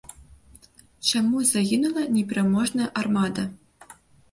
Чаму 1.09 1.43
загінула 1.51 2.07
непераможная 2.17 2.91
армада? 3.05 3.49